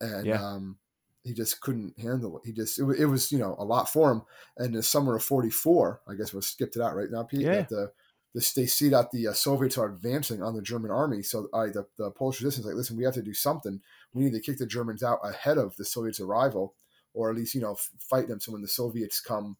[0.00, 0.42] and yeah.
[0.42, 0.76] um,
[1.22, 2.46] he just couldn't handle it.
[2.46, 4.22] He just it, it, was you know a lot for him.
[4.56, 7.40] And the summer of '44, I guess we skipped it out right now, Pete.
[7.40, 7.62] Yeah.
[7.68, 7.92] The
[8.34, 11.22] this, they see that the uh, Soviets are advancing on the German army.
[11.22, 13.80] So uh, the, the Polish resistance like, listen, we have to do something.
[14.14, 16.74] We need to kick the Germans out ahead of the Soviets' arrival,
[17.12, 18.40] or at least you know fight them.
[18.40, 19.56] So when the Soviets come,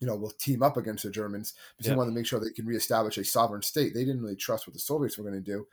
[0.00, 1.54] you know, we'll team up against the Germans.
[1.76, 1.92] But yeah.
[1.92, 3.94] they want to make sure they can reestablish a sovereign state.
[3.94, 5.66] They didn't really trust what the Soviets were going to do.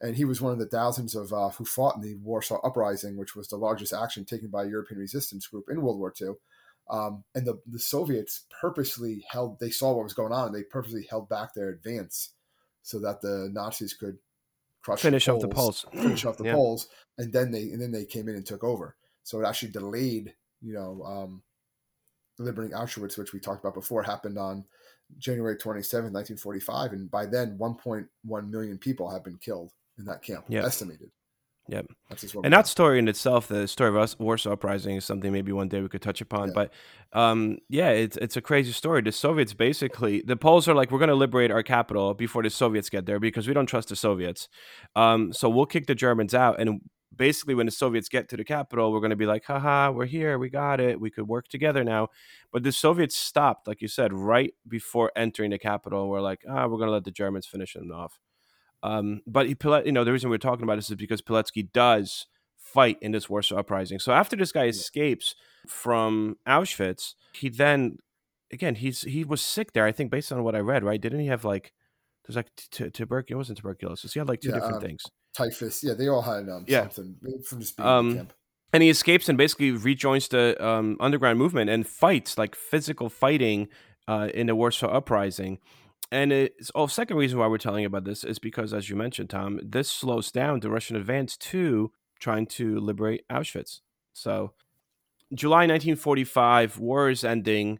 [0.00, 3.16] And he was one of the thousands of uh, who fought in the Warsaw Uprising,
[3.16, 6.34] which was the largest action taken by a European resistance group in World War II.
[6.88, 10.52] Um, and the, the Soviets purposely held, they saw what was going on.
[10.52, 12.32] They purposely held back their advance
[12.82, 14.18] so that the Nazis could
[14.82, 16.54] crush finish the off the Poles, finish off the yeah.
[16.54, 18.96] Poles, and then they and then they came in and took over.
[19.24, 21.42] So it actually delayed, you know, um,
[22.38, 24.64] liberating Auschwitz, which we talked about before, happened on
[25.18, 30.44] January 27, 1945, and by then 1.1 million people have been killed in that camp,
[30.48, 30.64] yep.
[30.64, 31.10] estimated.
[31.68, 31.86] Yep.
[32.08, 35.50] That's and that story in itself, the story of us Warsaw Uprising, is something maybe
[35.50, 36.48] one day we could touch upon.
[36.48, 36.54] Yeah.
[36.54, 36.72] But
[37.12, 39.02] um, yeah, it's it's a crazy story.
[39.02, 42.50] The Soviets basically, the Poles are like, we're going to liberate our capital before the
[42.50, 44.48] Soviets get there because we don't trust the Soviets.
[44.94, 46.82] Um, so we'll kick the Germans out, and
[47.14, 50.06] basically, when the Soviets get to the capital, we're going to be like, haha, we're
[50.06, 52.08] here, we got it, we could work together now.
[52.52, 56.44] But the Soviets stopped, like you said, right before entering the capital, and we're like,
[56.48, 58.20] ah, we're going to let the Germans finish them off.
[58.86, 62.26] Um, but he, you know, the reason we're talking about this is because Pilecki does
[62.56, 63.98] fight in this Warsaw uprising.
[63.98, 65.34] So after this guy escapes
[65.66, 67.98] from Auschwitz, he then
[68.52, 69.86] again he's he was sick there.
[69.86, 71.00] I think based on what I read, right?
[71.00, 71.72] Didn't he have like
[72.24, 73.30] there's like t- tuberculosis?
[73.30, 74.12] It wasn't tuberculosis.
[74.12, 75.02] He had like two yeah, different um, things.
[75.36, 75.82] Typhus.
[75.82, 76.82] Yeah, they all had um, yeah.
[76.82, 78.32] something from just being um, camp.
[78.72, 83.68] And he escapes and basically rejoins the um, underground movement and fights like physical fighting
[84.06, 85.58] uh, in the Warsaw uprising
[86.10, 88.96] and it's oh second reason why we're telling you about this is because as you
[88.96, 93.80] mentioned tom this slows down the russian advance to trying to liberate auschwitz.
[94.12, 94.52] So
[95.34, 97.78] july 1945 war is ending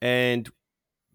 [0.00, 0.50] and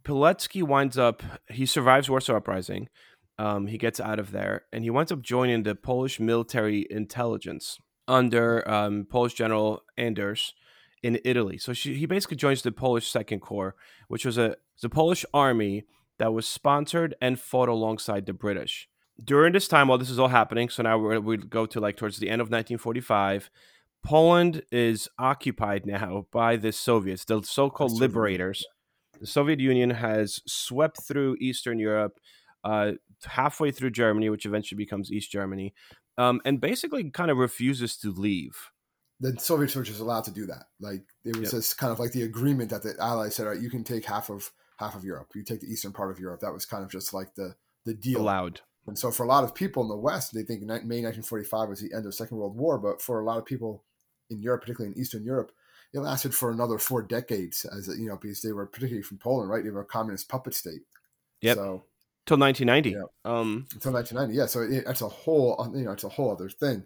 [0.03, 2.89] Pilecki winds up he survives warsaw uprising
[3.37, 7.79] um, he gets out of there and he winds up joining the polish military intelligence
[8.07, 10.53] under um, polish general anders
[11.01, 11.57] in italy.
[11.57, 13.75] So she, he basically joins the polish second corps
[14.07, 15.85] which was a the polish army
[16.17, 18.87] that was sponsored and fought alongside the British.
[19.23, 21.95] During this time, while this is all happening, so now we we go to like
[21.95, 23.49] towards the end of 1945.
[24.03, 28.63] Poland is occupied now by the Soviets, the so-called liberators.
[29.19, 32.19] The Soviet Union has swept through Eastern Europe,
[32.63, 35.73] uh, halfway through Germany, which eventually becomes East Germany,
[36.17, 38.69] um, and basically kind of refuses to leave.
[39.21, 40.65] The Soviets were just allowed to do that.
[40.79, 41.61] Like it was yep.
[41.61, 44.05] just kind of like the agreement that the Allies said, "All right, you can take
[44.05, 45.31] half of half of Europe.
[45.35, 46.41] You take the eastern part of Europe.
[46.41, 48.21] That was kind of just like the the deal.
[48.21, 48.61] Allowed.
[48.87, 51.81] And so for a lot of people in the West, they think May 1945 was
[51.81, 52.77] the end of the Second World War.
[52.77, 53.83] But for a lot of people
[54.29, 55.51] in Europe, particularly in Eastern Europe,
[55.93, 59.49] it lasted for another four decades, as you know, because they were particularly from Poland,
[59.49, 59.63] right?
[59.63, 60.81] They were a communist puppet state.
[61.41, 61.57] Yep.
[61.57, 61.83] So
[62.25, 62.89] Till 1990.
[62.89, 63.03] Yeah.
[63.23, 64.47] Um, until 1990, yeah.
[64.47, 66.83] So it, it's a whole, you know, it's a whole other thing.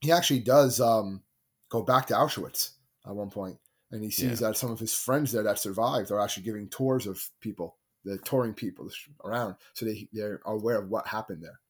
[0.00, 1.22] He actually does um,
[1.68, 2.70] go back to Auschwitz
[3.04, 3.56] at one point,
[3.90, 7.06] and he sees that some of his friends there that survived are actually giving tours
[7.06, 8.88] of people, the touring people
[9.24, 11.60] around, so they they're aware of what happened there.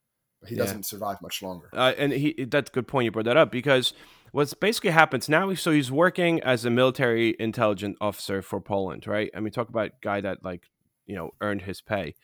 [0.40, 0.64] But he Yeah.
[0.64, 1.68] doesn't survive much longer.
[1.72, 3.92] uh, and he that's a good point you brought that up because
[4.32, 9.30] what's basically happens now so he's working as a military intelligence officer for Poland right
[9.34, 10.70] I mean talk about guy that like
[11.06, 12.14] you know earned his pay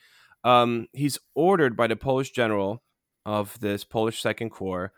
[0.43, 2.83] um, he's ordered by the Polish general
[3.25, 4.93] of this Polish Second Corps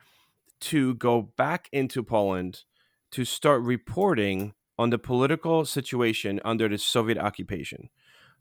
[0.60, 2.64] to go back into Poland
[3.12, 7.90] to start reporting on the political situation under the Soviet occupation.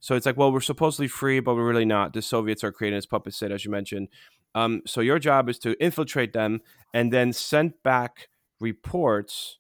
[0.01, 2.12] So it's like, well, we're supposedly free, but we're really not.
[2.12, 4.09] The Soviets are creating this puppet state, as you mentioned.
[4.55, 6.61] Um, so your job is to infiltrate them
[6.92, 8.29] and then send back
[8.61, 9.59] reports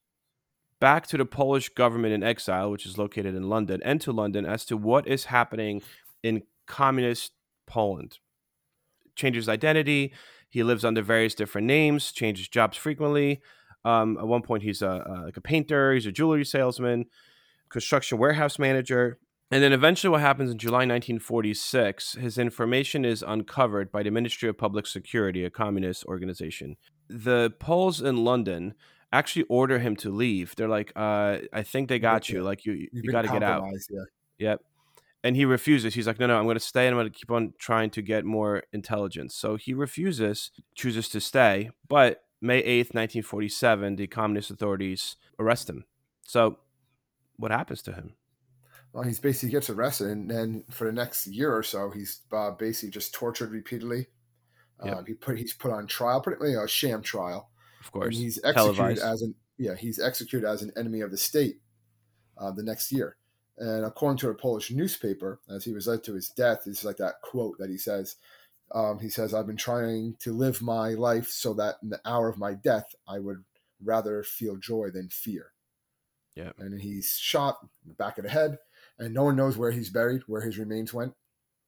[0.80, 4.44] back to the Polish government in exile, which is located in London, and to London
[4.44, 5.82] as to what is happening
[6.22, 7.32] in communist
[7.66, 8.18] Poland.
[9.14, 10.12] Changes identity.
[10.48, 12.12] He lives under various different names.
[12.12, 13.40] Changes jobs frequently.
[13.86, 15.94] Um, at one point, he's a, a like a painter.
[15.94, 17.06] He's a jewelry salesman,
[17.68, 19.18] construction warehouse manager.
[19.52, 24.48] And then eventually, what happens in July 1946, his information is uncovered by the Ministry
[24.48, 26.76] of Public Security, a communist organization.
[27.08, 28.74] The Poles in London
[29.12, 30.56] actually order him to leave.
[30.56, 32.42] They're like, uh, I think they got you.
[32.42, 33.62] Like, you, you got to get out.
[33.88, 34.00] Yeah.
[34.38, 34.62] Yep.
[35.22, 35.94] And he refuses.
[35.94, 37.90] He's like, no, no, I'm going to stay and I'm going to keep on trying
[37.90, 39.36] to get more intelligence.
[39.36, 41.70] So he refuses, chooses to stay.
[41.88, 45.84] But May 8th, 1947, the communist authorities arrest him.
[46.22, 46.58] So
[47.36, 48.14] what happens to him?
[48.92, 52.52] Well, he's basically gets arrested, and then for the next year or so, he's uh,
[52.52, 54.06] basically just tortured repeatedly.
[54.84, 54.96] Yep.
[54.96, 58.16] Uh, he put he's put on trial, pretty a sham trial, Of and course.
[58.16, 59.02] he's executed televised.
[59.02, 61.60] as an yeah he's executed as an enemy of the state
[62.38, 63.16] uh, the next year.
[63.58, 66.98] And according to a Polish newspaper, as he was led to his death, it's like
[66.98, 68.16] that quote that he says.
[68.72, 72.28] Um, he says, "I've been trying to live my life so that in the hour
[72.28, 73.44] of my death, I would
[73.82, 75.52] rather feel joy than fear."
[76.34, 76.52] Yeah.
[76.58, 78.58] And he's shot in the back of the head,
[78.98, 81.14] and no one knows where he's buried, where his remains went.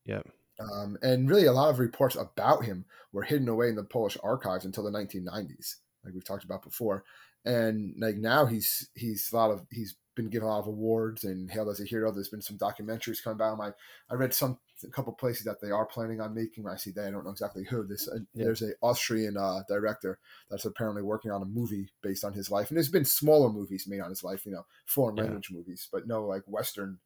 [0.04, 0.22] Yeah.
[0.60, 4.16] Um, and really, a lot of reports about him were hidden away in the Polish
[4.22, 7.04] archives until the 1990s, like we've talked about before.
[7.44, 11.22] And like now, he's he's a lot of he's been given a lot of awards
[11.24, 12.10] and hailed as a hero.
[12.10, 13.60] There's been some documentaries coming out.
[13.60, 13.70] I
[14.10, 16.66] I read some a couple places that they are planning on making.
[16.68, 17.84] I see that, I don't know exactly who.
[17.86, 18.44] This uh, Yeah.
[18.44, 20.18] there's a Austrian uh, director
[20.50, 23.86] that's apparently working on a movie based on his life, and there's been smaller movies
[23.86, 25.22] made on his life, you know, foreign Yeah.
[25.24, 26.98] language movies, but no like Western.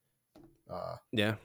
[0.68, 1.36] Uh, Yeah.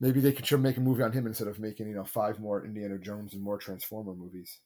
[0.00, 2.64] maybe they could make a movie on him instead of making you know five more
[2.64, 4.60] Indiana Jones and more Transformer movies.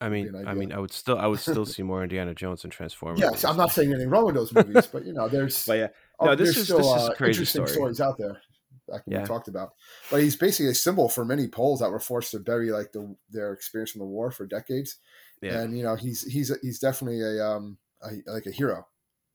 [0.00, 2.72] I mean, I mean, I would still, I would still see more Indiana Jones and
[2.72, 3.20] Transformers.
[3.20, 5.88] Yes, I'm not saying anything wrong with those movies, but you know, there's But yeah,
[6.18, 7.74] oh, no, this is- still this is a uh, crazy interesting story.
[7.74, 8.40] stories out there
[8.88, 9.20] that can Yeah.
[9.22, 9.70] be talked about.
[10.10, 13.14] But he's basically a symbol for many Poles that were forced to bury like the,
[13.30, 14.96] their experience in the war for decades.
[15.42, 18.86] yeah, And you know, he's he's he's definitely a um a, like a hero.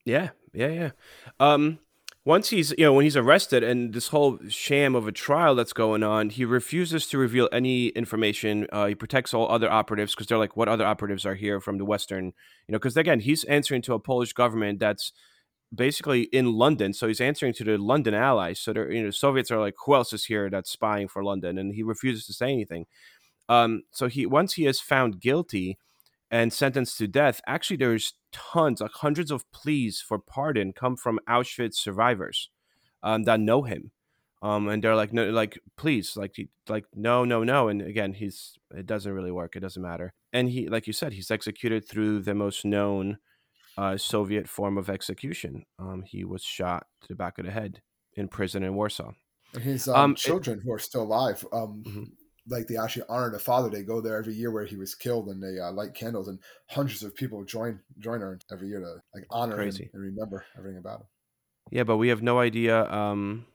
[0.05, 0.89] yeah, yeah, yeah.
[1.39, 1.79] Um,
[2.25, 5.73] once he's, you know, when he's arrested and this whole sham of a trial that's
[5.73, 8.65] going on, he refuses to reveal any information.
[8.71, 11.77] Uh, he protects all other operatives because they're like, what other operatives are here from
[11.77, 15.13] the Western, you know, because again, he's answering to a Polish government that's
[15.73, 18.59] basically in London, so he's answering to the London allies.
[18.59, 21.59] So they're, you know, Soviets are like, who else is here that's spying for London?
[21.59, 22.87] And he refuses to say anything.
[23.49, 25.77] Um, so he once he is found guilty
[26.31, 31.19] and sentenced to death, actually there's tons, like hundreds of pleas for pardon come from
[31.29, 32.49] Auschwitz survivors
[33.03, 33.91] um, that know him.
[34.41, 36.35] Um, and they're like, no, like, please, like,
[36.69, 37.67] like, no, no, no.
[37.67, 39.55] And again, he's, it doesn't really work.
[39.55, 40.13] It doesn't matter.
[40.33, 43.17] And he, like you said, he's executed through the most known
[43.77, 45.63] uh, Soviet form of execution.
[45.79, 47.81] Um, he was shot to the back of the head
[48.13, 49.13] in prison in Warsaw.
[49.55, 52.11] And his um, Um, it- children who are still alive, um, Mhm.
[52.47, 53.69] Like they actually honor the father.
[53.69, 56.39] They go there every year where he was killed, and they uh, light candles, and
[56.67, 60.77] hundreds of people join join her every year to like honor him and remember everything
[60.77, 61.07] about him.
[61.71, 62.85] Yeah, but we have no idea.
[62.91, 63.45] Um,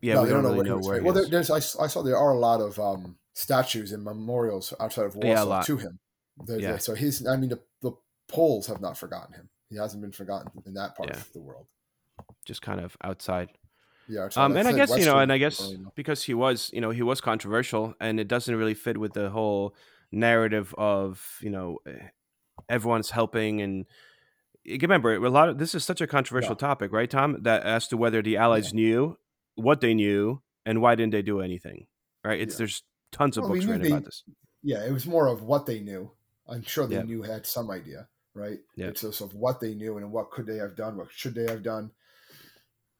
[0.00, 1.00] yeah, No, we don't, know really where know where buried.
[1.00, 4.04] he Well, there, there's I, I saw there are a lot of um, statues and
[4.04, 5.66] memorials outside of Yeah, Warsaw lot.
[5.66, 5.98] to him.
[6.46, 6.76] There's- Yeah.
[6.78, 7.92] So he's I mean the, the
[8.28, 9.48] Poles have not forgotten him.
[9.70, 11.16] He hasn't been forgotten in that part Yeah.
[11.16, 11.66] of the world.
[12.44, 13.48] Just kind of outside.
[14.08, 14.28] Yeah.
[14.36, 15.92] Um, and I guess you know, and I guess people, you know.
[15.94, 19.28] because he was, you know, he was controversial, and it doesn't really fit with the
[19.30, 19.74] whole
[20.10, 22.08] narrative of you know eh,
[22.68, 23.86] everyone's helping and.
[24.82, 26.68] Remember a lot of this is such a controversial Yeah.
[26.68, 27.38] topic, right, Tom?
[27.42, 29.16] That as to whether the Allies knew
[29.54, 31.86] what they knew and why didn't they do anything.
[32.22, 32.38] Right?
[32.38, 32.58] It's Yeah.
[32.58, 34.24] there's tons of Well, books written they- about this.
[34.62, 36.10] yeah, it was more of what they knew.
[36.46, 37.02] I'm sure they Yeah.
[37.04, 38.58] knew had some idea, right?
[38.76, 38.88] Yeah.
[38.88, 41.44] It's just of what they knew and what could they have done, what should they
[41.46, 41.92] have done.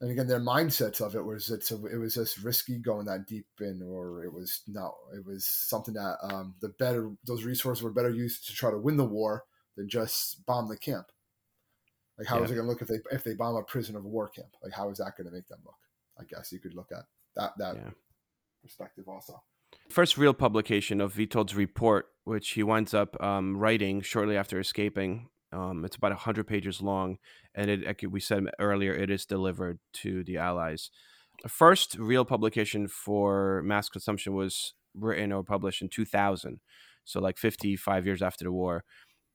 [0.01, 3.27] And again, their mindsets of it was it's a, it was just risky going that
[3.27, 7.83] deep in, or it was no, it was something that um, the better those resources
[7.83, 9.45] were better used to try to win the war
[9.77, 11.07] than just bomb the camp.
[12.17, 12.55] Like how is Yeah.
[12.55, 14.55] it going to look if they if they bomb a prison of war camp?
[14.63, 15.75] Like how is that going to make them look?
[16.19, 17.91] I guess you could look at that that Yeah.
[18.63, 19.43] perspective also.
[19.91, 25.29] First real publication of Witold's report, which he winds up um, writing shortly after escaping.
[25.53, 27.19] Um, it's about 100 pages long,
[27.55, 30.91] and it, like we said earlier, it is delivered to the Allies.
[31.43, 36.61] The first real publication for mass consumption was written or published in 2000,
[37.05, 38.85] so like 55 years after the war.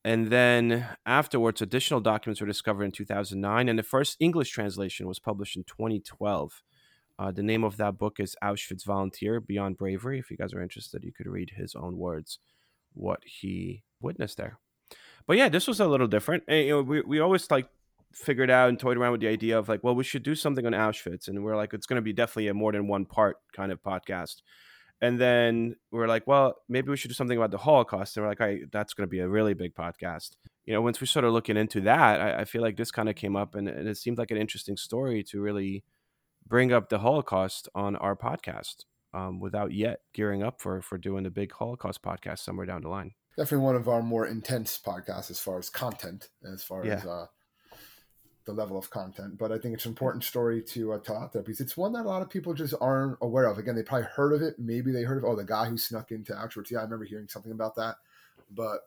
[0.05, 5.19] And then afterwards, additional documents were discovered in 2009, and the first English translation was
[5.19, 6.61] published in 2012.
[7.17, 10.19] Uh, the name of that book is Auschwitz Volunteer Beyond Bravery.
[10.19, 12.39] If you guys are interested, you could read his own words,
[12.93, 14.59] what he witnessed there.
[15.27, 16.43] But yeah, this was a little different.
[16.47, 17.67] And, you know, we, we always like
[18.13, 20.65] figured out and toyed around with the idea of like, well, we should do something
[20.65, 21.27] on Auschwitz.
[21.27, 23.81] And we're like, it's going to be definitely a more than one part kind of
[23.81, 24.41] podcast.
[25.01, 28.15] And then we're like, well, maybe we should do something about the Holocaust.
[28.15, 30.31] And we're like, all right, that's going to be a really big podcast.
[30.65, 33.15] You know, once we started looking into that, I, I feel like this kind of
[33.15, 35.83] came up and, and it seemed like an interesting story to really
[36.47, 41.25] bring up the Holocaust on our podcast um, without yet gearing up for for doing
[41.25, 43.13] a big Holocaust podcast somewhere down the line.
[43.37, 46.95] Definitely one of our more intense podcasts as far as content, as far Yeah.
[46.95, 47.25] as uh,
[48.45, 49.37] the level of content.
[49.37, 51.93] But I think it's an important story to uh, tell out there because it's one
[51.93, 53.57] that a lot of people just aren't aware of.
[53.57, 54.55] Again, they probably heard of it.
[54.59, 56.69] Maybe they heard of oh the guy who snuck into Auschwitz.
[56.69, 57.95] Yeah, I remember hearing something about that.
[58.51, 58.81] But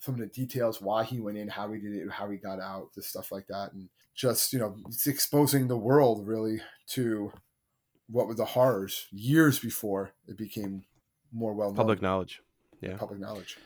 [0.00, 2.60] some of the details, why he went in, how he did it, how he got
[2.60, 7.32] out, just stuff like that, and just you know, it's exposing the world really to
[8.10, 10.84] what were the horrors years before it became
[11.32, 12.42] more well known Public knowledge.
[12.80, 12.96] yeah.
[12.96, 13.58] public knowledge.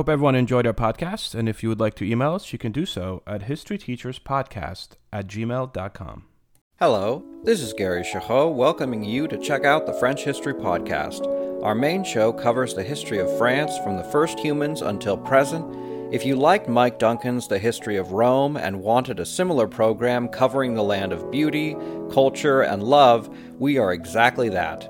[0.09, 1.35] Hope everyone enjoyed our podcast.
[1.35, 5.27] And if you would like to email us, you can do so at historyteacherspodcast at
[5.27, 6.23] gmail.com.
[6.79, 11.27] Hello, this is Gary Chahot welcoming you to check out the French History Podcast.
[11.63, 15.63] Our main show covers the history of France from the first humans until present.
[16.11, 20.73] If you liked Mike Duncan's The History of Rome and wanted a similar program covering
[20.73, 21.75] the land of beauty,
[22.11, 23.29] culture, and love,
[23.59, 24.89] we are exactly that.